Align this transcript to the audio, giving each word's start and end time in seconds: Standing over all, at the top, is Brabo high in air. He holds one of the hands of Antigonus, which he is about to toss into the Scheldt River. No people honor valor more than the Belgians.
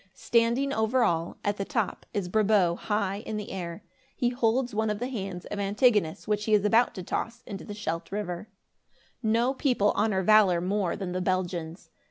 Standing 0.15 0.73
over 0.73 1.03
all, 1.03 1.37
at 1.45 1.57
the 1.57 1.63
top, 1.63 2.07
is 2.11 2.27
Brabo 2.27 2.75
high 2.75 3.19
in 3.19 3.39
air. 3.39 3.83
He 4.15 4.29
holds 4.29 4.73
one 4.73 4.89
of 4.89 4.97
the 4.97 5.09
hands 5.09 5.45
of 5.45 5.59
Antigonus, 5.59 6.27
which 6.27 6.45
he 6.45 6.55
is 6.55 6.65
about 6.65 6.95
to 6.95 7.03
toss 7.03 7.43
into 7.43 7.63
the 7.65 7.75
Scheldt 7.75 8.11
River. 8.11 8.49
No 9.21 9.53
people 9.53 9.91
honor 9.95 10.23
valor 10.23 10.59
more 10.59 10.95
than 10.95 11.11
the 11.11 11.21
Belgians. 11.21 11.91